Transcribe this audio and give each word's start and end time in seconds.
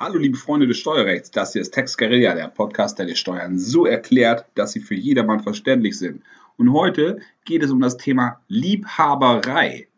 Hallo 0.00 0.16
liebe 0.16 0.38
Freunde 0.38 0.68
des 0.68 0.78
Steuerrechts, 0.78 1.32
das 1.32 1.54
hier 1.54 1.60
ist 1.60 1.74
Tex 1.74 1.96
Guerilla, 1.96 2.36
der 2.36 2.46
Podcast, 2.46 3.00
der 3.00 3.06
die 3.06 3.16
Steuern 3.16 3.58
so 3.58 3.84
erklärt, 3.84 4.46
dass 4.54 4.70
sie 4.70 4.78
für 4.78 4.94
jedermann 4.94 5.40
verständlich 5.40 5.98
sind. 5.98 6.22
Und 6.56 6.72
heute 6.72 7.18
geht 7.44 7.64
es 7.64 7.72
um 7.72 7.80
das 7.80 7.96
Thema 7.96 8.40
Liebhaberei. 8.46 9.88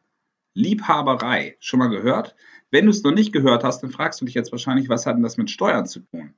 Liebhaberei, 0.54 1.58
schon 1.60 1.80
mal 1.80 1.90
gehört? 1.90 2.34
Wenn 2.70 2.86
du 2.86 2.92
es 2.92 3.02
noch 3.02 3.12
nicht 3.12 3.30
gehört 3.30 3.62
hast, 3.62 3.82
dann 3.82 3.90
fragst 3.90 4.22
du 4.22 4.24
dich 4.24 4.32
jetzt 4.32 4.52
wahrscheinlich, 4.52 4.88
was 4.88 5.04
hat 5.04 5.16
denn 5.16 5.22
das 5.22 5.36
mit 5.36 5.50
Steuern 5.50 5.84
zu 5.84 6.00
tun? 6.00 6.32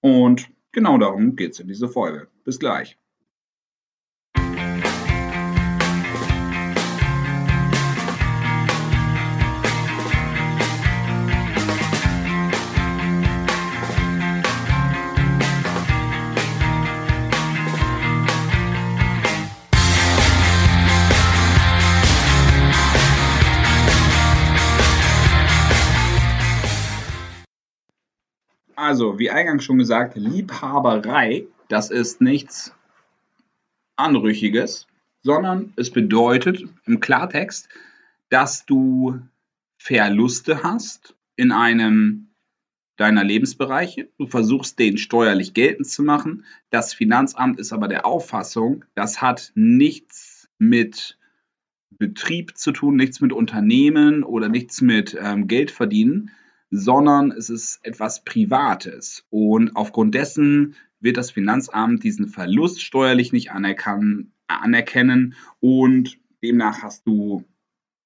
Und 0.00 0.48
genau 0.72 0.96
darum 0.96 1.36
geht 1.36 1.52
es 1.52 1.60
in 1.60 1.68
dieser 1.68 1.90
Folge. 1.90 2.28
Bis 2.44 2.58
gleich. 2.58 2.96
Also, 28.96 29.18
wie 29.18 29.28
eingangs 29.28 29.62
schon 29.62 29.76
gesagt, 29.76 30.16
Liebhaberei, 30.16 31.44
das 31.68 31.90
ist 31.90 32.22
nichts 32.22 32.72
Anrüchiges, 33.96 34.86
sondern 35.22 35.74
es 35.76 35.90
bedeutet 35.90 36.64
im 36.86 37.00
Klartext, 37.00 37.68
dass 38.30 38.64
du 38.64 39.20
Verluste 39.76 40.62
hast 40.62 41.14
in 41.36 41.52
einem 41.52 42.28
deiner 42.96 43.22
Lebensbereiche. 43.22 44.08
Du 44.16 44.28
versuchst, 44.28 44.78
den 44.78 44.96
steuerlich 44.96 45.52
geltend 45.52 45.88
zu 45.88 46.02
machen. 46.02 46.46
Das 46.70 46.94
Finanzamt 46.94 47.60
ist 47.60 47.74
aber 47.74 47.88
der 47.88 48.06
Auffassung, 48.06 48.86
das 48.94 49.20
hat 49.20 49.52
nichts 49.54 50.48
mit 50.56 51.18
Betrieb 51.90 52.56
zu 52.56 52.72
tun, 52.72 52.96
nichts 52.96 53.20
mit 53.20 53.34
Unternehmen 53.34 54.24
oder 54.24 54.48
nichts 54.48 54.80
mit 54.80 55.14
ähm, 55.20 55.48
Geld 55.48 55.70
verdienen, 55.70 56.30
sondern 56.70 57.32
es 57.32 57.50
ist 57.50 57.80
etwas 57.84 58.24
Privates. 58.24 59.24
Und 59.30 59.76
aufgrund 59.76 60.14
dessen 60.14 60.74
wird 61.00 61.16
das 61.16 61.30
Finanzamt 61.30 62.02
diesen 62.04 62.28
Verlust 62.28 62.82
steuerlich 62.82 63.32
nicht 63.32 63.50
anerkennen 63.52 65.34
und 65.60 66.18
demnach 66.42 66.82
hast 66.82 67.06
du 67.06 67.44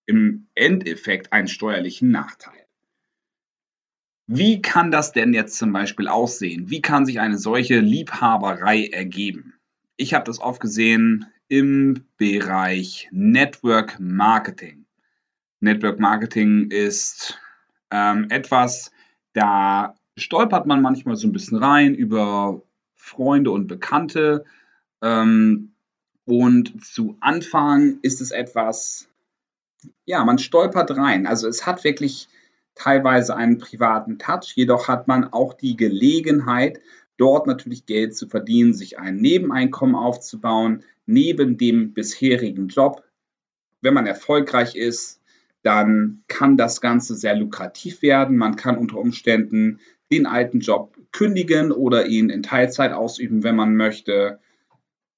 im 0.07 0.47
Endeffekt 0.55 1.33
einen 1.33 1.49
steuerlichen 1.49 2.11
Nachteil. 2.11 2.67
Wie 4.27 4.63
kann 4.63 4.91
das 4.91 5.13
denn 5.13 5.35
jetzt 5.35 5.59
zum 5.59 5.73
Beispiel 5.73 6.07
aussehen? 6.07 6.71
Wie 6.71 6.81
kann 6.81 7.05
sich 7.05 7.21
eine 7.21 7.39
solche 7.39 7.81
Liebhaberei 7.81 8.87
ergeben? 8.87 9.55
Ich 9.97 10.15
habe 10.15 10.25
das 10.25 10.41
oft 10.41 10.61
gesehen 10.61 11.27
im 11.49 12.05
Bereich 12.17 13.09
Network 13.11 13.99
Marketing. 13.99 14.87
Network 15.59 15.99
Marketing 15.99 16.71
ist 16.71 17.41
ähm, 17.91 18.27
etwas, 18.31 18.91
da 19.33 19.95
stolpert 20.17 20.67
man 20.67 20.83
manchmal 20.83 21.17
so 21.17 21.29
ein 21.29 21.33
bisschen 21.33 21.59
rein 21.59 21.95
über 21.95 22.63
Freunde 22.97 23.51
und 23.51 23.67
Bekannte. 23.67 24.45
Ähm, 25.03 25.73
und 26.25 26.85
zu 26.85 27.17
Anfang 27.21 27.99
ist 28.03 28.21
es 28.21 28.31
etwas, 28.31 29.09
ja, 30.05 30.25
man 30.25 30.39
stolpert 30.39 30.97
rein. 30.97 31.27
Also 31.27 31.49
es 31.49 31.67
hat 31.67 31.85
wirklich 31.85 32.29
teilweise 32.75 33.37
einen 33.37 33.59
privaten 33.59 34.19
Touch, 34.19 34.53
jedoch 34.55 34.89
hat 34.89 35.09
man 35.09 35.33
auch 35.33 35.55
die 35.55 35.77
Gelegenheit, 35.77 36.81
dort 37.17 37.47
natürlich 37.47 37.87
Geld 37.87 38.17
zu 38.17 38.29
verdienen, 38.29 38.73
sich 38.73 38.99
ein 38.99 39.17
Nebeneinkommen 39.17 39.95
aufzubauen, 39.95 40.85
neben 41.07 41.59
dem 41.59 41.93
bisherigen 41.93 42.69
Job. 42.69 43.03
Wenn 43.83 43.95
man 43.95 44.07
erfolgreich 44.07 44.77
ist, 44.77 45.20
dann 45.63 46.23
kann 46.29 46.57
das 46.57 46.81
Ganze 46.81 47.15
sehr 47.15 47.37
lukrativ 47.37 48.03
werden. 48.03 48.37
Man 48.37 48.57
kann 48.57 48.79
unter 48.79 48.97
Umständen 48.97 49.81
den 50.11 50.27
alten 50.27 50.61
Job 50.61 50.97
kündigen 51.13 51.71
oder 51.73 52.07
ihn 52.07 52.31
in 52.31 52.43
Teilzeit 52.43 52.93
ausüben, 52.93 53.43
wenn 53.43 53.57
man 53.57 53.77
möchte. 53.77 54.39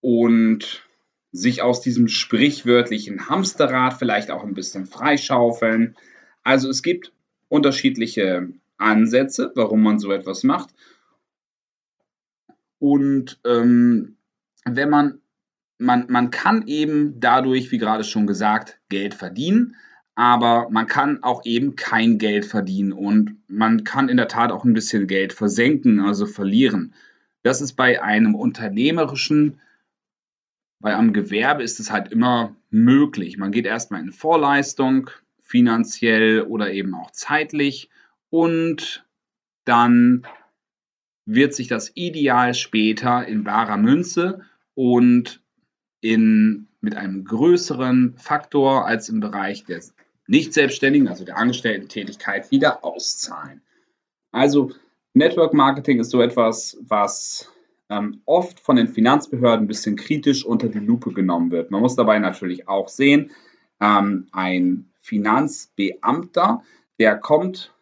Und 0.01 0.85
sich 1.31 1.63
aus 1.63 1.81
diesem 1.81 2.09
sprichwörtlichen 2.09 3.29
Hamsterrad 3.29 3.95
vielleicht 3.95 4.31
auch 4.31 4.45
ein 4.45 4.55
bisschen 4.55 4.87
freischaufeln. 4.87 5.97
Also 6.43 6.69
es 6.69 6.83
gibt 6.83 7.13
unterschiedliche 7.49 8.49
Ansätze, 8.77 9.53
warum 9.55 9.83
man 9.83 9.99
so 9.99 10.13
etwas 10.13 10.43
macht. 10.43 10.71
Und 12.79 13.39
ähm, 13.47 14.17
wenn 14.65 14.91
man, 14.91 15.21
man, 15.79 16.07
man 16.09 16.31
kann 16.31 16.67
eben 16.67 17.21
dadurch, 17.21 17.71
wie 17.71 17.79
gerade 17.79 18.05
schon 18.05 18.27
gesagt, 18.27 18.81
Geld 18.89 19.15
verdienen 19.15 19.77
aber 20.15 20.69
man 20.71 20.87
kann 20.87 21.23
auch 21.23 21.45
eben 21.45 21.77
kein 21.77 22.19
Geld 22.19 22.45
verdienen 22.45 22.93
und 22.93 23.37
man 23.49 23.85
kann 23.85 24.09
in 24.09 24.19
der 24.19 24.29
Tat 24.29 24.53
auch 24.53 24.65
ein 24.65 24.75
bisschen 24.75 25.07
Geld 25.07 25.33
versenken, 25.33 26.01
also 26.01 26.27
verlieren. 26.27 26.95
Das 27.43 27.61
ist 27.61 27.73
bei 27.73 28.03
einem 28.03 28.35
unternehmerischen, 28.35 29.61
bei 30.81 30.97
einem 30.97 31.13
Gewerbe 31.13 31.63
ist 31.63 31.81
es 31.81 31.91
halt 31.91 32.13
immer 32.13 32.55
möglich. 32.71 33.39
Man 33.39 33.53
geht 33.53 33.67
erstmal 33.67 34.03
in 34.03 34.13
Vorleistung, 34.13 35.11
finanziell 35.41 36.43
oder 36.43 36.73
eben 36.73 36.95
auch 36.95 37.11
zeitlich 37.11 37.91
und 38.31 39.05
dann 39.65 40.27
wird 41.25 41.55
sich 41.55 41.69
das 41.69 41.93
ideal 41.95 42.55
später 42.55 43.27
in 43.27 43.45
barer 43.45 43.77
Münze 43.77 44.41
und 44.75 45.41
in, 46.01 46.69
mit 46.81 46.97
einem 46.97 47.25
größeren 47.25 48.15
Faktor 48.17 48.87
als 48.87 49.09
im 49.09 49.21
Bereich 49.21 49.65
des 49.65 49.95
nicht-Selbstständigen, 50.27 51.09
also 51.09 51.25
der 51.25 51.37
Angestellten-Tätigkeit, 51.37 52.51
wieder 52.51 52.85
auszahlen. 52.85 53.63
Also 54.31 54.73
Network 55.15 55.53
Marketing 55.53 56.01
ist 56.01 56.11
so 56.11 56.23
etwas, 56.23 56.79
was 56.81 57.53
ähm, 57.91 58.23
oft 58.25 58.61
von 58.61 58.77
den 58.77 58.89
Finanzbehörden 58.89 59.65
ein 59.65 59.69
bisschen 59.69 59.97
kritisch 59.97 60.45
unter 60.45 60.69
die 60.69 60.79
Lupe 60.79 61.13
genommen 61.13 61.51
wird. 61.51 61.71
Man 61.71 61.83
muss 61.83 61.97
dabei 61.97 62.19
natürlich 62.19 62.69
auch 62.69 62.89
sehen, 62.89 63.31
ähm, 63.81 64.29
ein 64.33 64.91
Finanzbeamter, 65.01 66.63
der 66.99 67.19
kommt 67.19 67.75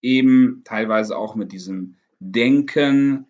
eben 0.00 0.62
teilweise 0.64 1.16
auch 1.16 1.34
mit 1.34 1.52
diesem 1.52 1.96
Denken 2.20 3.26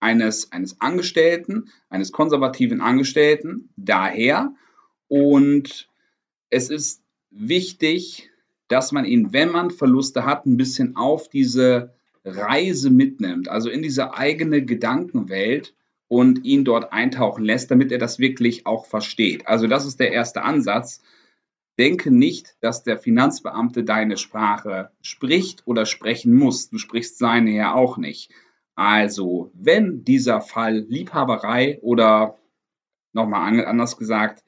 eines, 0.00 0.52
eines 0.52 0.80
Angestellten, 0.80 1.70
eines 1.88 2.12
konservativen 2.12 2.80
Angestellten 2.80 3.70
daher. 3.76 4.54
Und 5.08 5.88
es 6.50 6.70
ist 6.70 7.03
wichtig, 7.34 8.30
dass 8.68 8.92
man 8.92 9.04
ihn, 9.04 9.32
wenn 9.32 9.50
man 9.50 9.70
Verluste 9.70 10.24
hat, 10.24 10.46
ein 10.46 10.56
bisschen 10.56 10.96
auf 10.96 11.28
diese 11.28 11.94
Reise 12.24 12.90
mitnimmt, 12.90 13.48
also 13.48 13.68
in 13.68 13.82
diese 13.82 14.14
eigene 14.14 14.64
Gedankenwelt 14.64 15.74
und 16.08 16.44
ihn 16.44 16.64
dort 16.64 16.92
eintauchen 16.92 17.44
lässt, 17.44 17.70
damit 17.70 17.92
er 17.92 17.98
das 17.98 18.18
wirklich 18.18 18.66
auch 18.66 18.86
versteht. 18.86 19.46
Also 19.46 19.66
das 19.66 19.84
ist 19.84 20.00
der 20.00 20.12
erste 20.12 20.42
Ansatz. 20.42 21.02
Denke 21.78 22.10
nicht, 22.10 22.56
dass 22.60 22.84
der 22.84 22.98
Finanzbeamte 22.98 23.84
deine 23.84 24.16
Sprache 24.16 24.90
spricht 25.02 25.66
oder 25.66 25.86
sprechen 25.86 26.34
muss. 26.34 26.70
Du 26.70 26.78
sprichst 26.78 27.18
seine 27.18 27.50
ja 27.50 27.74
auch 27.74 27.96
nicht. 27.96 28.30
Also, 28.76 29.50
wenn 29.54 30.04
dieser 30.04 30.40
Fall 30.40 30.86
Liebhaberei 30.88 31.78
oder 31.82 32.38
nochmal 33.12 33.64
anders 33.64 33.96
gesagt, 33.96 34.43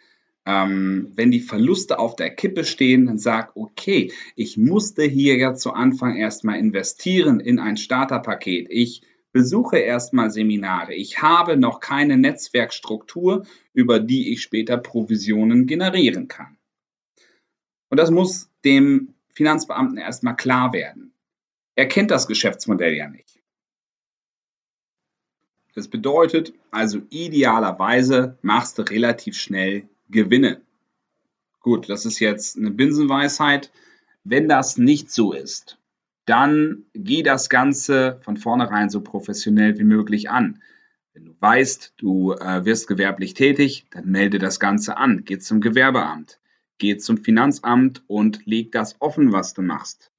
ähm, 0.46 1.12
wenn 1.16 1.32
die 1.32 1.40
Verluste 1.40 1.98
auf 1.98 2.14
der 2.14 2.30
Kippe 2.30 2.64
stehen, 2.64 3.06
dann 3.06 3.18
sag, 3.18 3.56
okay, 3.56 4.12
ich 4.36 4.56
musste 4.56 5.02
hier 5.02 5.36
ja 5.36 5.54
zu 5.54 5.72
Anfang 5.72 6.16
erstmal 6.16 6.58
investieren 6.58 7.40
in 7.40 7.58
ein 7.58 7.76
Starterpaket. 7.76 8.68
Ich 8.70 9.02
besuche 9.32 9.78
erstmal 9.78 10.30
Seminare. 10.30 10.94
Ich 10.94 11.20
habe 11.20 11.56
noch 11.56 11.80
keine 11.80 12.16
Netzwerkstruktur, 12.16 13.44
über 13.74 13.98
die 13.98 14.32
ich 14.32 14.40
später 14.40 14.78
Provisionen 14.78 15.66
generieren 15.66 16.28
kann. 16.28 16.56
Und 17.90 17.98
das 17.98 18.10
muss 18.10 18.48
dem 18.64 19.14
Finanzbeamten 19.28 19.98
erstmal 19.98 20.36
klar 20.36 20.72
werden. 20.72 21.12
Er 21.74 21.86
kennt 21.86 22.10
das 22.10 22.26
Geschäftsmodell 22.26 22.94
ja 22.94 23.08
nicht. 23.08 23.42
Das 25.74 25.88
bedeutet 25.88 26.54
also 26.70 27.02
idealerweise 27.10 28.38
machst 28.40 28.78
du 28.78 28.82
relativ 28.82 29.36
schnell 29.36 29.88
gewinne. 30.08 30.60
Gut, 31.60 31.88
das 31.88 32.06
ist 32.06 32.20
jetzt 32.20 32.56
eine 32.56 32.70
Binsenweisheit. 32.70 33.72
Wenn 34.24 34.48
das 34.48 34.78
nicht 34.78 35.10
so 35.10 35.32
ist, 35.32 35.78
dann 36.26 36.84
geh 36.94 37.22
das 37.22 37.48
Ganze 37.48 38.18
von 38.22 38.36
vornherein 38.36 38.90
so 38.90 39.00
professionell 39.00 39.78
wie 39.78 39.84
möglich 39.84 40.30
an. 40.30 40.60
Wenn 41.14 41.24
du 41.24 41.34
weißt, 41.40 41.94
du 41.96 42.32
äh, 42.32 42.64
wirst 42.64 42.88
gewerblich 42.88 43.34
tätig, 43.34 43.86
dann 43.90 44.06
melde 44.06 44.38
das 44.38 44.60
Ganze 44.60 44.96
an. 44.96 45.24
Geh 45.24 45.38
zum 45.38 45.60
Gewerbeamt, 45.60 46.38
geh 46.78 46.98
zum 46.98 47.18
Finanzamt 47.18 48.02
und 48.06 48.44
leg 48.44 48.72
das 48.72 48.96
offen, 49.00 49.32
was 49.32 49.54
du 49.54 49.62
machst. 49.62 50.10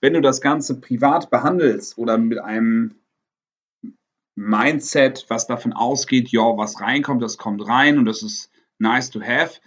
Wenn 0.00 0.14
du 0.14 0.20
das 0.20 0.40
Ganze 0.40 0.80
privat 0.80 1.30
behandelst 1.30 1.98
oder 1.98 2.18
mit 2.18 2.38
einem 2.38 2.94
Mindset, 4.36 5.26
was 5.28 5.48
davon 5.48 5.72
ausgeht, 5.72 6.28
ja, 6.28 6.56
was 6.56 6.80
reinkommt, 6.80 7.22
das 7.22 7.38
kommt 7.38 7.66
rein 7.66 7.98
und 7.98 8.04
das 8.04 8.22
ist 8.22 8.50
nice 8.78 9.10
to 9.10 9.20
have, 9.20 9.60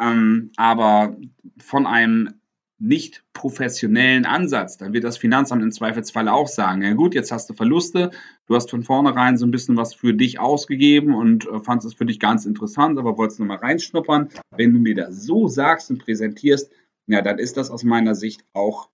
ähm, 0.00 0.50
aber 0.56 1.16
von 1.58 1.86
einem 1.86 2.40
nicht 2.80 3.22
professionellen 3.34 4.24
Ansatz, 4.24 4.78
dann 4.78 4.94
wird 4.94 5.04
das 5.04 5.18
Finanzamt 5.18 5.62
im 5.62 5.70
Zweifelsfall 5.70 6.28
auch 6.28 6.48
sagen, 6.48 6.82
ja 6.82 6.94
gut, 6.94 7.14
jetzt 7.14 7.30
hast 7.30 7.50
du 7.50 7.54
Verluste, 7.54 8.10
du 8.46 8.54
hast 8.54 8.70
von 8.70 8.82
vornherein 8.82 9.36
so 9.36 9.44
ein 9.44 9.50
bisschen 9.50 9.76
was 9.76 9.94
für 9.94 10.14
dich 10.14 10.40
ausgegeben 10.40 11.14
und 11.14 11.46
äh, 11.46 11.60
fandest 11.60 11.88
es 11.88 11.94
für 11.94 12.06
dich 12.06 12.18
ganz 12.18 12.46
interessant, 12.46 12.98
aber 12.98 13.18
wolltest 13.18 13.38
nochmal 13.38 13.58
reinschnuppern. 13.58 14.30
Wenn 14.56 14.72
du 14.72 14.80
mir 14.80 14.94
das 14.94 15.22
so 15.24 15.46
sagst 15.46 15.90
und 15.90 15.98
präsentierst, 15.98 16.72
ja, 17.06 17.20
dann 17.20 17.38
ist 17.38 17.58
das 17.58 17.70
aus 17.70 17.84
meiner 17.84 18.14
Sicht 18.14 18.44
auch 18.54 18.88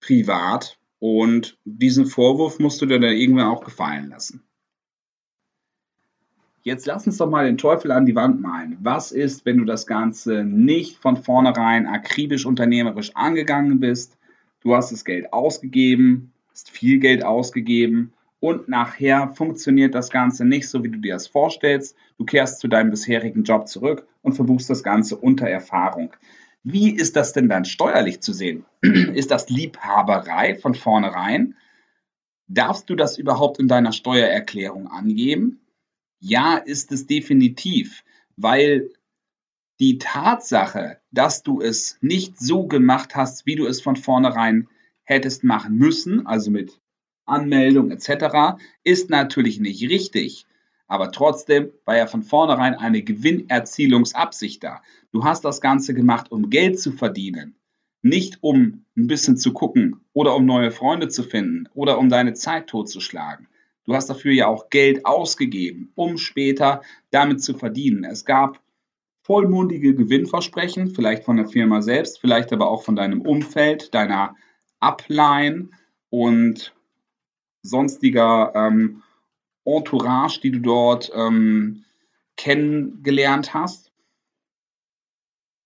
privat 0.00 0.78
und 1.00 1.58
diesen 1.64 2.06
Vorwurf 2.06 2.60
musst 2.60 2.80
du 2.80 2.86
dir 2.86 3.00
dann 3.00 3.16
irgendwann 3.16 3.48
auch 3.48 3.64
gefallen 3.64 4.10
lassen. 4.10 4.44
Jetzt 6.62 6.86
lass 6.86 7.06
uns 7.06 7.16
doch 7.16 7.30
mal 7.30 7.46
den 7.46 7.56
Teufel 7.56 7.90
an 7.90 8.04
die 8.04 8.14
Wand 8.14 8.42
malen. 8.42 8.76
Was 8.82 9.12
ist, 9.12 9.46
wenn 9.46 9.56
du 9.56 9.64
das 9.64 9.86
Ganze 9.86 10.44
nicht 10.44 10.98
von 10.98 11.16
vornherein 11.16 11.86
akribisch 11.86 12.44
unternehmerisch 12.44 13.12
angegangen 13.14 13.80
bist? 13.80 14.18
Du 14.60 14.74
hast 14.74 14.92
das 14.92 15.06
Geld 15.06 15.32
ausgegeben, 15.32 16.32
hast 16.50 16.70
viel 16.70 16.98
Geld 16.98 17.24
ausgegeben 17.24 18.12
und 18.40 18.68
nachher 18.68 19.28
funktioniert 19.28 19.94
das 19.94 20.10
Ganze 20.10 20.44
nicht 20.44 20.68
so, 20.68 20.84
wie 20.84 20.90
du 20.90 20.98
dir 20.98 21.14
das 21.14 21.28
vorstellst. 21.28 21.96
Du 22.18 22.26
kehrst 22.26 22.60
zu 22.60 22.68
deinem 22.68 22.90
bisherigen 22.90 23.44
Job 23.44 23.66
zurück 23.66 24.06
und 24.20 24.34
verbuchst 24.34 24.68
das 24.68 24.82
Ganze 24.82 25.16
unter 25.16 25.48
Erfahrung. 25.48 26.12
Wie 26.62 26.90
ist 26.90 27.16
das 27.16 27.32
denn 27.32 27.48
dann 27.48 27.64
steuerlich 27.64 28.20
zu 28.20 28.34
sehen? 28.34 28.66
Ist 28.82 29.30
das 29.30 29.48
Liebhaberei 29.48 30.56
von 30.56 30.74
vornherein? 30.74 31.54
Darfst 32.48 32.90
du 32.90 32.96
das 32.96 33.16
überhaupt 33.16 33.58
in 33.58 33.68
deiner 33.68 33.92
Steuererklärung 33.92 34.88
angeben? 34.88 35.60
Ja, 36.20 36.56
ist 36.56 36.92
es 36.92 37.06
definitiv, 37.06 38.04
weil 38.36 38.90
die 39.80 39.96
Tatsache, 39.96 40.98
dass 41.10 41.42
du 41.42 41.62
es 41.62 41.96
nicht 42.02 42.38
so 42.38 42.66
gemacht 42.66 43.16
hast, 43.16 43.46
wie 43.46 43.56
du 43.56 43.66
es 43.66 43.80
von 43.80 43.96
vornherein 43.96 44.68
hättest 45.02 45.44
machen 45.44 45.76
müssen, 45.76 46.26
also 46.26 46.50
mit 46.50 46.78
Anmeldung 47.24 47.90
etc., 47.90 48.60
ist 48.84 49.08
natürlich 49.08 49.60
nicht 49.60 49.82
richtig. 49.82 50.46
Aber 50.86 51.10
trotzdem 51.10 51.70
war 51.86 51.96
ja 51.96 52.06
von 52.06 52.22
vornherein 52.22 52.74
eine 52.74 53.02
Gewinnerzielungsabsicht 53.02 54.62
da. 54.62 54.82
Du 55.12 55.24
hast 55.24 55.44
das 55.44 55.62
Ganze 55.62 55.94
gemacht, 55.94 56.30
um 56.30 56.50
Geld 56.50 56.78
zu 56.78 56.92
verdienen, 56.92 57.54
nicht 58.02 58.38
um 58.42 58.84
ein 58.96 59.06
bisschen 59.06 59.38
zu 59.38 59.52
gucken 59.54 60.00
oder 60.12 60.34
um 60.36 60.44
neue 60.44 60.70
Freunde 60.70 61.08
zu 61.08 61.22
finden 61.22 61.68
oder 61.72 61.98
um 61.98 62.10
deine 62.10 62.34
Zeit 62.34 62.66
totzuschlagen. 62.66 63.46
Du 63.90 63.96
hast 63.96 64.08
dafür 64.08 64.30
ja 64.32 64.46
auch 64.46 64.70
Geld 64.70 65.04
ausgegeben, 65.04 65.90
um 65.96 66.16
später 66.16 66.80
damit 67.10 67.42
zu 67.42 67.54
verdienen. 67.54 68.04
Es 68.04 68.24
gab 68.24 68.62
vollmundige 69.22 69.96
Gewinnversprechen, 69.96 70.94
vielleicht 70.94 71.24
von 71.24 71.36
der 71.36 71.48
Firma 71.48 71.82
selbst, 71.82 72.20
vielleicht 72.20 72.52
aber 72.52 72.70
auch 72.70 72.84
von 72.84 72.94
deinem 72.94 73.20
Umfeld, 73.20 73.92
deiner 73.92 74.36
Upline 74.78 75.70
und 76.08 76.72
sonstiger 77.62 78.52
ähm, 78.54 79.02
Entourage, 79.64 80.38
die 80.40 80.52
du 80.52 80.60
dort 80.60 81.10
ähm, 81.12 81.84
kennengelernt 82.36 83.54
hast. 83.54 83.90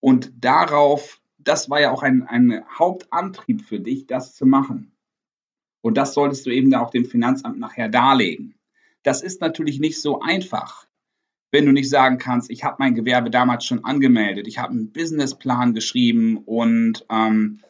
Und 0.00 0.32
darauf, 0.42 1.20
das 1.36 1.68
war 1.68 1.82
ja 1.82 1.90
auch 1.90 2.02
ein, 2.02 2.22
ein 2.22 2.64
Hauptantrieb 2.78 3.66
für 3.66 3.80
dich, 3.80 4.06
das 4.06 4.34
zu 4.34 4.46
machen. 4.46 4.93
Und 5.84 5.98
das 5.98 6.14
solltest 6.14 6.46
du 6.46 6.50
eben 6.50 6.72
auch 6.74 6.88
dem 6.88 7.04
Finanzamt 7.04 7.58
nachher 7.58 7.90
darlegen. 7.90 8.54
Das 9.02 9.20
ist 9.20 9.42
natürlich 9.42 9.80
nicht 9.80 10.00
so 10.00 10.22
einfach, 10.22 10.86
wenn 11.50 11.66
du 11.66 11.72
nicht 11.72 11.90
sagen 11.90 12.16
kannst, 12.16 12.50
ich 12.50 12.64
habe 12.64 12.76
mein 12.78 12.94
Gewerbe 12.94 13.28
damals 13.28 13.66
schon 13.66 13.84
angemeldet, 13.84 14.48
ich 14.48 14.56
habe 14.56 14.70
einen 14.70 14.92
Businessplan 14.92 15.74
geschrieben 15.74 16.38
und 16.38 17.04
ähm, 17.10 17.60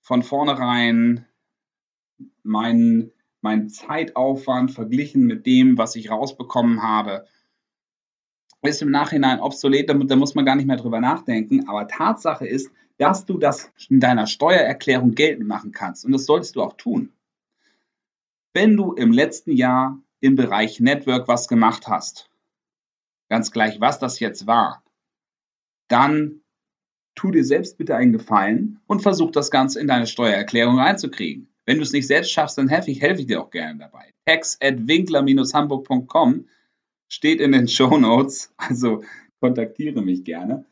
von 0.00 0.22
vornherein 0.22 1.26
meinen 2.44 3.10
mein 3.40 3.68
Zeitaufwand 3.68 4.70
verglichen 4.70 5.24
mit 5.24 5.44
dem, 5.44 5.76
was 5.76 5.96
ich 5.96 6.08
rausbekommen 6.08 6.84
habe, 6.84 7.26
ist 8.62 8.80
im 8.80 8.92
Nachhinein 8.92 9.40
obsolet, 9.40 9.88
da 9.88 10.16
muss 10.16 10.36
man 10.36 10.44
gar 10.44 10.54
nicht 10.54 10.66
mehr 10.66 10.76
drüber 10.76 11.00
nachdenken. 11.00 11.68
Aber 11.68 11.88
Tatsache 11.88 12.46
ist, 12.46 12.70
dass 12.96 13.26
du 13.26 13.38
das 13.38 13.72
in 13.88 13.98
deiner 13.98 14.28
Steuererklärung 14.28 15.16
geltend 15.16 15.48
machen 15.48 15.72
kannst. 15.72 16.04
Und 16.04 16.12
das 16.12 16.26
solltest 16.26 16.54
du 16.54 16.62
auch 16.62 16.74
tun. 16.74 17.12
Wenn 18.52 18.76
du 18.76 18.92
im 18.92 19.12
letzten 19.12 19.52
Jahr 19.52 20.00
im 20.20 20.34
Bereich 20.34 20.80
Network 20.80 21.28
was 21.28 21.48
gemacht 21.48 21.88
hast, 21.88 22.28
ganz 23.28 23.52
gleich, 23.52 23.80
was 23.80 23.98
das 23.98 24.20
jetzt 24.20 24.46
war, 24.46 24.82
dann 25.88 26.40
tu 27.14 27.30
dir 27.30 27.44
selbst 27.44 27.78
bitte 27.78 27.96
einen 27.96 28.12
Gefallen 28.12 28.80
und 28.86 29.02
versuch 29.02 29.30
das 29.30 29.50
Ganze 29.50 29.80
in 29.80 29.86
deine 29.86 30.06
Steuererklärung 30.06 30.78
reinzukriegen. 30.78 31.48
Wenn 31.66 31.76
du 31.76 31.82
es 31.82 31.92
nicht 31.92 32.06
selbst 32.06 32.32
schaffst, 32.32 32.58
dann 32.58 32.68
helfe 32.68 32.90
ich, 32.90 33.00
helfe 33.00 33.20
ich 33.20 33.26
dir 33.26 33.40
auch 33.40 33.50
gerne 33.50 33.78
dabei. 33.78 34.12
tax 34.26 34.58
at 34.60 34.86
winkler-hamburg.com 34.88 36.46
steht 37.08 37.40
in 37.40 37.52
den 37.52 37.68
Show 37.68 37.98
Notes, 37.98 38.52
also 38.56 39.04
kontaktiere 39.40 40.02
mich 40.02 40.24
gerne. 40.24 40.64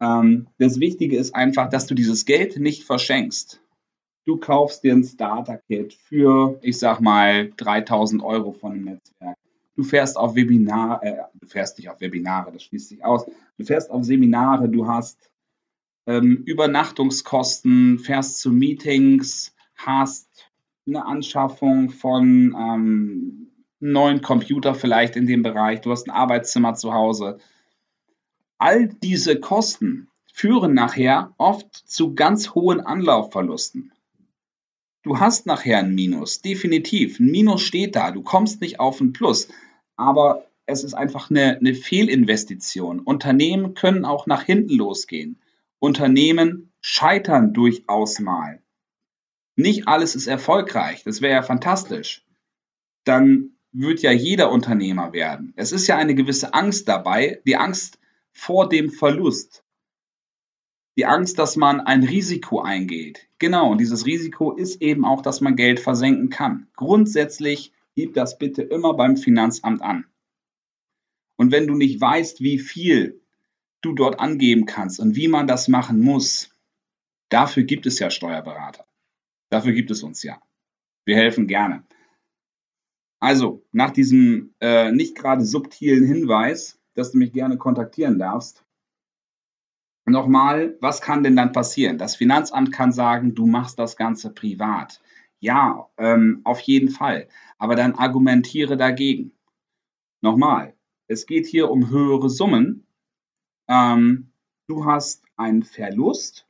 Ähm, 0.00 0.48
das 0.58 0.80
Wichtige 0.80 1.16
ist 1.16 1.34
einfach, 1.34 1.68
dass 1.68 1.86
du 1.86 1.94
dieses 1.94 2.24
Geld 2.24 2.56
nicht 2.56 2.84
verschenkst. 2.84 3.60
Du 4.24 4.36
kaufst 4.36 4.84
dir 4.84 4.92
ein 4.92 5.02
Starter-Kit 5.02 5.94
für, 5.94 6.58
ich 6.62 6.78
sag 6.78 7.00
mal, 7.00 7.50
3000 7.56 8.22
Euro 8.22 8.52
von 8.52 8.74
dem 8.74 8.84
Netzwerk. 8.84 9.36
Du 9.74 9.82
fährst 9.82 10.16
auf 10.16 10.36
Webinare, 10.36 11.04
äh, 11.04 11.22
du 11.34 11.46
fährst 11.46 11.78
nicht 11.78 11.88
auf 11.88 12.00
Webinare, 12.00 12.52
das 12.52 12.62
schließt 12.64 12.90
sich 12.90 13.04
aus. 13.04 13.26
Du 13.58 13.64
fährst 13.64 13.90
auf 13.90 14.04
Seminare, 14.04 14.68
du 14.68 14.86
hast 14.86 15.18
ähm, 16.06 16.42
Übernachtungskosten, 16.44 17.98
fährst 17.98 18.38
zu 18.38 18.50
Meetings, 18.50 19.54
hast 19.76 20.28
eine 20.86 21.04
Anschaffung 21.04 21.90
von 21.90 22.54
ähm, 22.58 23.50
neuen 23.80 24.20
Computer 24.20 24.74
vielleicht 24.74 25.16
in 25.16 25.26
dem 25.26 25.42
Bereich, 25.42 25.80
du 25.80 25.90
hast 25.90 26.06
ein 26.06 26.10
Arbeitszimmer 26.10 26.74
zu 26.74 26.92
Hause. 26.92 27.38
All 28.58 28.88
diese 28.88 29.40
Kosten 29.40 30.08
führen 30.32 30.74
nachher 30.74 31.34
oft 31.38 31.74
zu 31.74 32.14
ganz 32.14 32.54
hohen 32.54 32.80
Anlaufverlusten. 32.80 33.92
Du 35.02 35.18
hast 35.18 35.46
nachher 35.46 35.78
ein 35.78 35.94
Minus, 35.94 36.42
definitiv. 36.42 37.18
Ein 37.18 37.26
Minus 37.26 37.62
steht 37.62 37.96
da, 37.96 38.12
du 38.12 38.22
kommst 38.22 38.60
nicht 38.60 38.78
auf 38.78 39.00
ein 39.00 39.12
Plus. 39.12 39.48
Aber 39.96 40.46
es 40.66 40.84
ist 40.84 40.94
einfach 40.94 41.28
eine, 41.28 41.56
eine 41.58 41.74
Fehlinvestition. 41.74 43.00
Unternehmen 43.00 43.74
können 43.74 44.04
auch 44.04 44.26
nach 44.26 44.44
hinten 44.44 44.76
losgehen. 44.76 45.40
Unternehmen 45.80 46.72
scheitern 46.80 47.52
durchaus 47.52 48.20
mal. 48.20 48.62
Nicht 49.56 49.88
alles 49.88 50.14
ist 50.14 50.28
erfolgreich, 50.28 51.02
das 51.04 51.20
wäre 51.20 51.34
ja 51.34 51.42
fantastisch. 51.42 52.24
Dann 53.04 53.56
wird 53.72 54.00
ja 54.02 54.12
jeder 54.12 54.52
Unternehmer 54.52 55.12
werden. 55.12 55.52
Es 55.56 55.72
ist 55.72 55.88
ja 55.88 55.96
eine 55.96 56.14
gewisse 56.14 56.54
Angst 56.54 56.88
dabei, 56.88 57.40
die 57.46 57.56
Angst 57.56 57.98
vor 58.30 58.68
dem 58.68 58.90
Verlust 58.90 59.64
die 60.96 61.06
Angst, 61.06 61.38
dass 61.38 61.56
man 61.56 61.80
ein 61.80 62.02
Risiko 62.02 62.60
eingeht. 62.60 63.28
Genau, 63.38 63.70
und 63.70 63.78
dieses 63.78 64.06
Risiko 64.06 64.52
ist 64.52 64.82
eben 64.82 65.04
auch, 65.04 65.22
dass 65.22 65.40
man 65.40 65.56
Geld 65.56 65.80
versenken 65.80 66.28
kann. 66.28 66.68
Grundsätzlich 66.76 67.72
gib 67.94 68.14
das 68.14 68.38
bitte 68.38 68.62
immer 68.62 68.94
beim 68.94 69.16
Finanzamt 69.16 69.82
an. 69.82 70.06
Und 71.36 71.50
wenn 71.50 71.66
du 71.66 71.74
nicht 71.74 72.00
weißt, 72.00 72.40
wie 72.40 72.58
viel 72.58 73.20
du 73.80 73.94
dort 73.94 74.20
angeben 74.20 74.66
kannst 74.66 75.00
und 75.00 75.16
wie 75.16 75.28
man 75.28 75.46
das 75.46 75.68
machen 75.68 76.00
muss, 76.00 76.50
dafür 77.30 77.64
gibt 77.64 77.86
es 77.86 77.98
ja 77.98 78.10
Steuerberater. 78.10 78.86
Dafür 79.50 79.72
gibt 79.72 79.90
es 79.90 80.02
uns 80.02 80.22
ja. 80.22 80.40
Wir 81.04 81.16
helfen 81.16 81.46
gerne. 81.46 81.84
Also, 83.18 83.64
nach 83.72 83.90
diesem 83.90 84.54
äh, 84.60 84.92
nicht 84.92 85.16
gerade 85.16 85.44
subtilen 85.44 86.04
Hinweis, 86.04 86.80
dass 86.94 87.12
du 87.12 87.18
mich 87.18 87.32
gerne 87.32 87.56
kontaktieren 87.56 88.18
darfst, 88.18 88.64
Nochmal, 90.04 90.76
was 90.80 91.00
kann 91.00 91.22
denn 91.22 91.36
dann 91.36 91.52
passieren? 91.52 91.96
Das 91.96 92.16
Finanzamt 92.16 92.72
kann 92.72 92.92
sagen, 92.92 93.34
du 93.34 93.46
machst 93.46 93.78
das 93.78 93.96
Ganze 93.96 94.30
privat. 94.30 95.00
Ja, 95.38 95.88
ähm, 95.96 96.40
auf 96.44 96.60
jeden 96.60 96.88
Fall. 96.88 97.28
Aber 97.58 97.76
dann 97.76 97.94
argumentiere 97.94 98.76
dagegen. 98.76 99.32
Nochmal, 100.20 100.74
es 101.06 101.26
geht 101.26 101.46
hier 101.46 101.70
um 101.70 101.90
höhere 101.90 102.30
Summen. 102.30 102.86
Ähm, 103.68 104.32
du 104.66 104.84
hast 104.84 105.24
einen 105.36 105.62
Verlust 105.62 106.46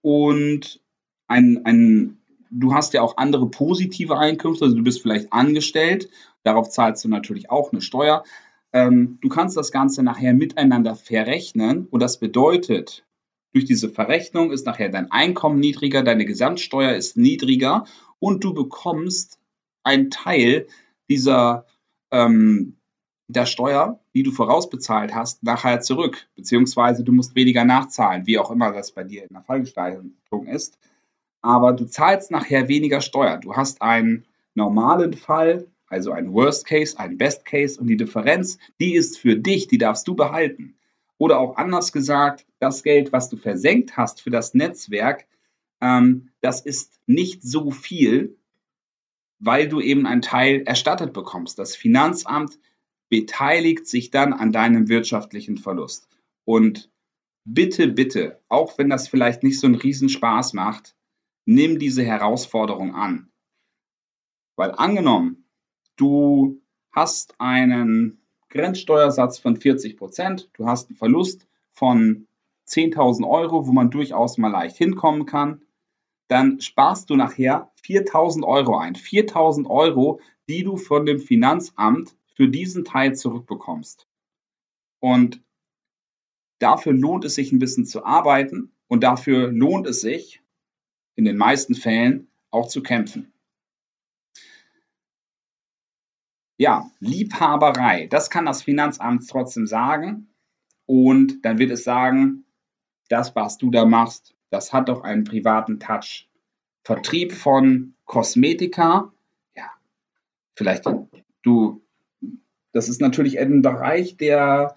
und 0.00 0.80
ein, 1.28 1.64
ein, 1.64 2.18
du 2.50 2.74
hast 2.74 2.94
ja 2.94 3.02
auch 3.02 3.16
andere 3.16 3.48
positive 3.50 4.18
Einkünfte. 4.18 4.64
Also 4.64 4.76
du 4.76 4.82
bist 4.82 5.02
vielleicht 5.02 5.32
angestellt. 5.32 6.08
Darauf 6.42 6.70
zahlst 6.70 7.04
du 7.04 7.08
natürlich 7.08 7.50
auch 7.50 7.72
eine 7.72 7.80
Steuer. 7.80 8.24
Ähm, 8.72 9.18
du 9.20 9.28
kannst 9.28 9.56
das 9.56 9.70
Ganze 9.72 10.02
nachher 10.02 10.34
miteinander 10.34 10.94
verrechnen 10.96 11.86
und 11.90 12.00
das 12.00 12.18
bedeutet, 12.18 13.04
Durch 13.52 13.64
diese 13.66 13.90
Verrechnung 13.90 14.50
ist 14.50 14.64
nachher 14.66 14.88
dein 14.88 15.10
Einkommen 15.10 15.60
niedriger, 15.60 16.02
deine 16.02 16.24
Gesamtsteuer 16.24 16.94
ist 16.94 17.16
niedriger 17.16 17.84
und 18.18 18.42
du 18.44 18.54
bekommst 18.54 19.38
einen 19.84 20.10
Teil 20.10 20.66
dieser 21.10 21.66
ähm, 22.10 22.78
der 23.28 23.46
Steuer, 23.46 24.00
die 24.14 24.22
du 24.22 24.30
vorausbezahlt 24.30 25.14
hast, 25.14 25.42
nachher 25.42 25.80
zurück, 25.80 26.26
beziehungsweise 26.34 27.04
du 27.04 27.12
musst 27.12 27.34
weniger 27.34 27.64
nachzahlen, 27.64 28.26
wie 28.26 28.38
auch 28.38 28.50
immer 28.50 28.72
das 28.72 28.92
bei 28.92 29.04
dir 29.04 29.22
in 29.22 29.34
der 29.34 29.42
Fallgestaltung 29.42 30.46
ist. 30.46 30.78
Aber 31.42 31.72
du 31.72 31.84
zahlst 31.86 32.30
nachher 32.30 32.68
weniger 32.68 33.00
Steuer. 33.00 33.38
Du 33.38 33.54
hast 33.54 33.82
einen 33.82 34.24
normalen 34.54 35.14
Fall, 35.14 35.66
also 35.92 36.12
einen 36.12 36.32
Worst 36.32 36.64
Case, 36.64 36.98
einen 36.98 37.18
Best 37.18 37.44
Case 37.44 37.78
und 37.78 37.86
die 37.86 37.98
Differenz, 37.98 38.58
die 38.80 38.94
ist 38.94 39.18
für 39.18 39.36
dich, 39.36 39.68
die 39.68 39.76
darfst 39.76 40.08
du 40.08 40.14
behalten. 40.14 40.74
Oder 41.18 41.38
auch 41.38 41.56
anders 41.56 41.92
gesagt, 41.92 42.46
das 42.60 42.82
Geld, 42.82 43.12
was 43.12 43.28
du 43.28 43.36
versenkt 43.36 43.96
hast 43.98 44.22
für 44.22 44.30
das 44.30 44.54
Netzwerk, 44.54 45.26
ähm, 45.82 46.30
das 46.40 46.62
ist 46.62 46.98
nicht 47.06 47.42
so 47.42 47.70
viel, 47.70 48.38
weil 49.38 49.68
du 49.68 49.80
eben 49.80 50.06
einen 50.06 50.22
Teil 50.22 50.62
erstattet 50.62 51.12
bekommst. 51.12 51.58
Das 51.58 51.76
Finanzamt 51.76 52.58
beteiligt 53.10 53.86
sich 53.86 54.10
dann 54.10 54.32
an 54.32 54.50
deinem 54.50 54.88
wirtschaftlichen 54.88 55.58
Verlust. 55.58 56.08
Und 56.46 56.90
bitte, 57.44 57.88
bitte, 57.88 58.40
auch 58.48 58.78
wenn 58.78 58.88
das 58.88 59.08
vielleicht 59.08 59.42
nicht 59.42 59.60
so 59.60 59.66
einen 59.66 59.76
Riesenspaß 59.76 60.54
macht, 60.54 60.96
nimm 61.44 61.78
diese 61.78 62.02
Herausforderung 62.02 62.94
an. 62.94 63.30
Weil 64.56 64.70
angenommen, 64.70 65.41
du 66.02 66.60
hast 66.90 67.40
einen 67.40 68.18
Grenzsteuersatz 68.50 69.38
von 69.38 69.56
40 69.56 69.96
Prozent, 69.96 70.50
du 70.54 70.66
hast 70.66 70.88
einen 70.88 70.96
Verlust 70.96 71.46
von 71.70 72.26
10.000 72.66 73.28
Euro, 73.28 73.66
wo 73.68 73.72
man 73.72 73.90
durchaus 73.90 74.36
mal 74.36 74.48
leicht 74.48 74.76
hinkommen 74.76 75.26
kann, 75.26 75.62
dann 76.26 76.60
sparst 76.60 77.08
du 77.08 77.16
nachher 77.16 77.70
4.000 77.84 78.44
Euro 78.44 78.76
ein. 78.78 78.96
4.000 78.96 79.68
Euro, 79.68 80.20
die 80.48 80.64
du 80.64 80.76
von 80.76 81.06
dem 81.06 81.20
Finanzamt 81.20 82.16
für 82.34 82.48
diesen 82.48 82.84
Teil 82.84 83.14
zurückbekommst. 83.14 84.08
Und 84.98 85.40
dafür 86.58 86.92
lohnt 86.92 87.24
es 87.24 87.36
sich 87.36 87.52
ein 87.52 87.58
bisschen 87.58 87.86
zu 87.86 88.04
arbeiten 88.04 88.72
und 88.88 89.04
dafür 89.04 89.52
lohnt 89.52 89.86
es 89.86 90.00
sich 90.00 90.42
in 91.14 91.24
den 91.24 91.36
meisten 91.36 91.74
Fällen 91.74 92.28
auch 92.50 92.68
zu 92.68 92.82
kämpfen. 92.82 93.31
Ja, 96.62 96.88
Liebhaberei, 97.00 98.06
das 98.06 98.30
kann 98.30 98.46
das 98.46 98.62
Finanzamt 98.62 99.28
trotzdem 99.28 99.66
sagen. 99.66 100.28
Und 100.86 101.44
dann 101.44 101.58
wird 101.58 101.72
es 101.72 101.82
sagen, 101.82 102.44
das, 103.08 103.34
was 103.34 103.58
du 103.58 103.72
da 103.72 103.84
machst, 103.84 104.36
das 104.48 104.72
hat 104.72 104.88
doch 104.88 105.02
einen 105.02 105.24
privaten 105.24 105.80
Touch. 105.80 106.28
Vertrieb 106.84 107.32
von 107.32 107.94
Kosmetika, 108.04 109.10
ja, 109.56 109.72
vielleicht 110.54 110.86
du 111.42 111.82
das 112.70 112.88
ist 112.88 113.00
natürlich 113.00 113.40
ein 113.40 113.62
Bereich, 113.62 114.16
der, 114.16 114.76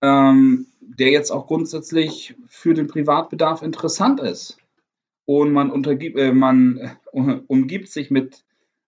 ähm, 0.00 0.68
der 0.80 1.10
jetzt 1.10 1.30
auch 1.30 1.46
grundsätzlich 1.46 2.34
für 2.46 2.72
den 2.72 2.86
Privatbedarf 2.86 3.60
interessant 3.60 4.20
ist. 4.20 4.56
Und 5.26 5.52
man, 5.52 5.70
untergibt, 5.70 6.16
äh, 6.16 6.32
man 6.32 6.78
äh, 6.78 6.94
umgibt 7.46 7.88
sich 7.88 8.10
mit, 8.10 8.45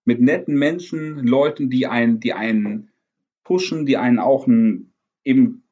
mit 0.09 0.23
netten 0.23 0.59
Menschen, 0.59 1.19
Leuten, 1.19 1.69
die 1.69 1.87
einen, 1.87 2.19
die 2.19 2.33
einen 2.33 2.91
pushen, 3.45 3.85
die 3.85 3.99
einen 3.99 4.19
auch 4.19 4.47
ein 4.47 4.95
eben 5.23 5.69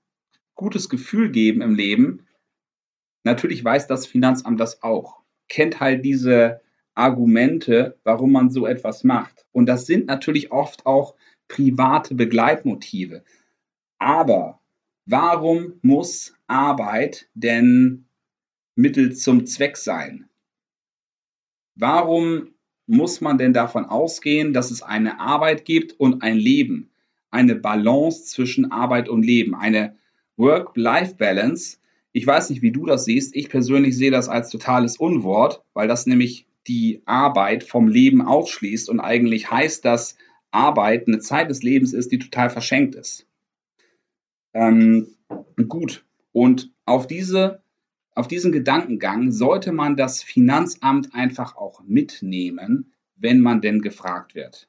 gutes 0.55 0.91
Gefühl 0.91 1.31
geben 1.31 1.63
im 1.63 1.75
Leben. 1.75 2.27
Natürlich 3.25 3.65
weiß 3.65 3.87
das 3.87 4.07
Finanzamt 4.07 4.61
das 4.61 4.83
auch, 4.83 5.23
kennt 5.49 5.81
halt 5.81 6.05
diese 6.05 6.61
Argumente, 6.95 7.99
warum 8.05 8.33
man 8.33 8.51
so 8.51 8.67
etwas 8.67 9.05
macht. 9.05 9.47
Und 9.53 9.65
das 9.65 9.87
sind 9.87 10.05
natürlich 10.07 10.53
oft 10.53 10.85
auch 10.85 11.15
private 11.49 12.15
Begleitmotive. 12.15 13.25
Aber 13.99 14.61
warum 15.07 15.79
muss 15.81 16.35
Arbeit 16.47 17.31
denn 17.33 18.05
Mittel 18.75 19.17
zum 19.17 19.47
Zweck 19.47 19.79
sein? 19.79 20.29
Warum 21.75 22.51
muss 22.87 23.21
man 23.21 23.39
denn 23.39 23.53
davon 23.53 23.85
ausgehen, 23.85 24.53
dass 24.53 24.71
es 24.71 24.83
eine 24.83 25.21
Arbeit 25.21 25.65
gibt 25.65 25.93
und 25.99 26.23
ein 26.23 26.37
Leben? 26.37 26.91
Eine 27.31 27.57
Balance 27.57 28.25
zwischen 28.25 28.71
Arbeit 28.71 29.09
und 29.09 29.25
Leben, 29.25 29.55
eine 29.55 29.97
Work-Life-Balance. 30.37 31.79
Ich 32.13 32.27
weiß 32.27 32.51
nicht, 32.51 32.63
wie 32.63 32.71
du 32.71 32.87
das 32.87 33.05
siehst. 33.05 33.35
Ich 33.35 33.49
persönlich 33.49 33.97
sehe 33.97 34.11
das 34.11 34.29
als 34.29 34.51
totales 34.51 34.97
Unwort, 34.97 35.63
weil 35.75 35.89
das 35.89 36.07
nämlich 36.07 36.47
die 36.67 37.03
Arbeit 37.05 37.65
vom 37.65 37.89
Leben 37.89 38.23
ausschließt 38.23 38.89
und 38.89 39.01
eigentlich 39.01 39.51
heißt 39.51 39.85
das, 39.85 40.17
Arbeit 40.51 41.07
eine 41.07 41.19
Zeit 41.19 41.51
des 41.51 41.63
Lebens 41.63 41.93
ist, 41.93 42.13
die 42.13 42.19
total 42.19 42.51
verschenkt 42.51 42.95
ist. 42.95 43.27
Ähm, 44.55 45.09
gut, 45.69 46.05
und 46.33 46.73
auf, 46.87 47.07
diese, 47.07 47.61
auf 48.17 48.29
diesen 48.29 48.51
Gedankengang 48.51 49.31
sollte 49.31 49.73
man 49.73 49.97
das 49.97 50.23
Finanzamt 50.23 51.15
einfach 51.15 51.57
auch 51.57 51.83
mitnehmen, 51.85 52.93
wenn 53.15 53.41
man 53.41 53.61
denn 53.61 53.83
gefragt 53.83 54.35
wird. 54.35 54.69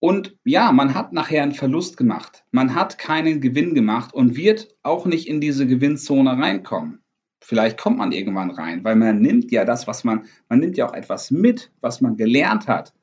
Und 0.00 0.36
ja, 0.44 0.70
man 0.72 0.94
hat 0.94 1.12
nachher 1.12 1.42
einen 1.42 1.52
Verlust 1.52 1.96
gemacht. 1.96 2.44
Man 2.50 2.74
hat 2.74 2.98
keinen 2.98 3.40
Gewinn 3.40 3.74
gemacht 3.74 4.14
und 4.14 4.36
wird 4.36 4.76
auch 4.82 5.06
nicht 5.06 5.28
in 5.28 5.40
diese 5.40 5.66
Gewinnzone 5.66 6.38
reinkommen. 6.38 7.02
Vielleicht 7.40 7.78
kommt 7.78 7.98
man 7.98 8.12
irgendwann 8.12 8.50
rein, 8.50 8.82
weil 8.84 8.96
man 8.96 9.20
nimmt 9.20 9.50
ja 9.52 9.64
das, 9.64 9.86
was 9.86 10.04
man, 10.04 10.26
man 10.48 10.58
nimmt 10.58 10.76
ja 10.76 10.88
auch 10.88 10.94
etwas 10.94 11.30
mit, 11.30 11.72
was 11.80 12.00
man 12.00 12.16
gelernt 12.16 12.66
hat 12.66 12.94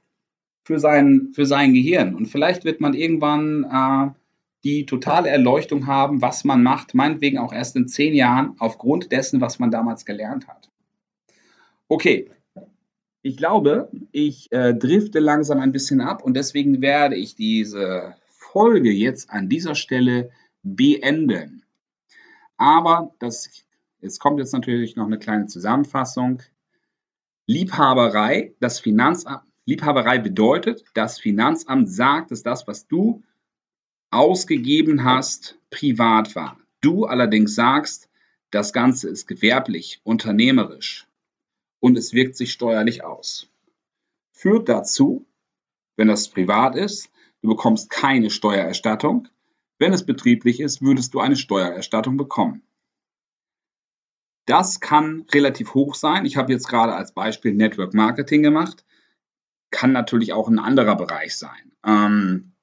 für 0.65 0.79
sein, 0.79 1.31
für 1.33 1.45
sein 1.45 1.73
Gehirn. 1.73 2.15
Und 2.15 2.27
vielleicht 2.27 2.65
wird 2.65 2.81
man 2.81 2.93
irgendwann 2.93 3.63
äh, 3.63 4.19
die 4.65 4.87
totale 4.87 5.29
Erleuchtung 5.29 5.85
haben, 5.85 6.23
was 6.23 6.43
man 6.43 6.63
macht, 6.63 6.95
meinetwegen 6.95 7.37
auch 7.37 7.53
erst 7.53 7.75
in 7.75 7.87
zehn 7.87 8.15
Jahren, 8.15 8.55
aufgrund 8.57 9.11
dessen, 9.11 9.39
was 9.39 9.59
man 9.59 9.69
damals 9.69 10.05
gelernt 10.05 10.47
hat. 10.47 10.69
Okay, 11.87 12.31
ich 13.21 13.37
glaube, 13.37 13.89
ich 14.11 14.51
äh, 14.51 14.73
drifte 14.73 15.19
langsam 15.19 15.59
ein 15.59 15.71
bisschen 15.71 16.01
ab 16.01 16.23
und 16.23 16.33
deswegen 16.35 16.81
werde 16.81 17.15
ich 17.15 17.35
diese 17.35 18.15
Folge 18.29 18.91
jetzt 18.91 19.29
an 19.29 19.49
dieser 19.49 19.75
Stelle 19.75 20.31
beenden. 20.63 21.63
Aber 22.57 23.13
das, 23.19 23.49
es 24.01 24.17
kommt 24.17 24.39
jetzt 24.39 24.53
natürlich 24.53 24.95
noch 24.95 25.05
eine 25.05 25.19
kleine 25.19 25.45
Zusammenfassung. 25.45 26.41
Liebhaberei, 27.45 28.55
das 28.59 28.79
Finanzamt, 28.79 29.43
Liebhaberei 29.65 30.17
bedeutet, 30.17 30.83
das 30.95 31.19
Finanzamt 31.19 31.89
sagt, 31.89 32.31
dass 32.31 32.41
das, 32.41 32.67
was 32.67 32.87
du 32.87 33.23
ausgegeben 34.15 35.03
hast, 35.03 35.59
privat 35.69 36.35
war. 36.35 36.59
Du 36.81 37.05
allerdings 37.05 37.55
sagst, 37.55 38.09
das 38.51 38.73
Ganze 38.73 39.09
ist 39.09 39.27
gewerblich, 39.27 39.99
unternehmerisch 40.03 41.07
und 41.79 41.97
es 41.97 42.13
wirkt 42.13 42.35
sich 42.37 42.51
steuerlich 42.51 43.03
aus. 43.03 43.49
Führt 44.31 44.69
dazu, 44.69 45.25
wenn 45.97 46.07
das 46.07 46.29
privat 46.29 46.75
ist, 46.75 47.09
du 47.41 47.49
bekommst 47.49 47.89
keine 47.89 48.29
Steuererstattung. 48.29 49.27
Wenn 49.77 49.93
es 49.93 50.05
betrieblich 50.05 50.59
ist, 50.59 50.81
würdest 50.81 51.13
du 51.13 51.19
eine 51.19 51.35
Steuererstattung 51.35 52.17
bekommen. 52.17 52.61
Das 54.45 54.79
kann 54.79 55.25
relativ 55.31 55.73
hoch 55.73 55.95
sein. 55.95 56.25
Ich 56.25 56.37
habe 56.37 56.53
jetzt 56.53 56.67
gerade 56.67 56.93
als 56.95 57.13
Beispiel 57.13 57.53
Network 57.53 57.93
Marketing 57.93 58.43
gemacht 58.43 58.85
kann 59.75 59.91
natürlich 59.91 60.31
auch 60.31 60.47
ein 60.47 60.59
anderer 60.59 60.95
Bereich 60.95 61.37
sein. 61.37 61.73
Ähm, 61.85 62.53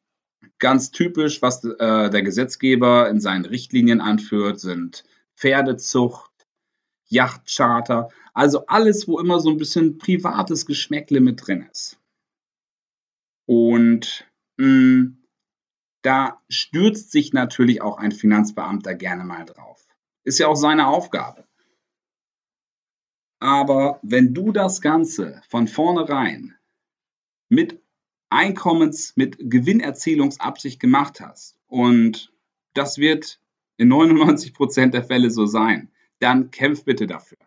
ganz 0.63 0.93
typisch, 0.93 1.43
was 1.43 1.65
äh, 1.65 2.09
der 2.09 2.23
Gesetzgeber 2.23 3.11
in 3.11 3.21
seinen 3.21 3.45
Richtlinien 3.45 4.01
anführt, 4.01 4.61
sind 4.61 5.03
Pferdezucht, 5.37 6.31
Yachtcharter, 7.09 8.09
also 8.33 8.67
alles, 8.67 9.09
wo 9.09 9.19
immer 9.19 9.41
so 9.41 9.51
ein 9.51 9.59
bisschen 9.59 9.99
privates 9.99 10.65
Geschmäckle 10.65 11.21
mit 11.21 11.47
drin 11.47 11.69
ist. 11.71 11.99
Und 13.45 14.25
mh, 14.57 14.67
mm, 14.67 15.19
da 16.03 16.41
stürzt 16.49 17.11
sich 17.11 17.33
natürlich 17.33 17.83
auch 17.83 17.99
ein 17.99 18.13
Finanzbeamter 18.13 18.95
gerne 18.95 19.25
mal 19.25 19.45
drauf. 19.45 19.85
Ist 20.23 20.39
ja 20.39 20.47
auch 20.47 20.57
seine 20.57 20.87
Aufgabe. 20.87 21.45
Aber 23.41 23.99
wenn 24.03 24.33
du 24.33 24.53
das 24.53 24.81
Ganze 24.81 25.43
von 25.49 25.67
vornherein 25.67 26.55
mit 27.49 27.82
Einkommens-, 28.33 29.13
mit 29.17 29.37
Gewinnerzielungsabsicht 29.39 30.81
gemacht 30.81 31.21
hast, 31.21 31.59
und 31.67 32.33
das 32.75 32.99
wird 32.99 33.41
in 33.77 33.89
99 33.89 34.55
Prozent 34.55 34.95
der 34.95 35.05
Fälle 35.05 35.31
so 35.31 35.47
sein, 35.47 35.91
dann 36.19 36.51
kämpf 36.51 36.85
bitte 36.85 37.07
dafür. 37.07 37.39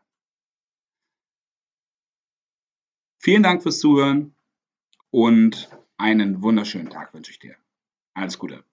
Vielen 3.20 3.44
Dank 3.44 3.64
fürs 3.64 3.80
Zuhören 3.80 4.36
und 5.10 5.70
einen 5.98 6.44
wunderschönen 6.44 6.90
Tag 6.90 7.14
wünsche 7.14 7.32
ich 7.32 7.40
dir. 7.40 7.56
Alles 8.14 8.38
Gute. 8.38 8.64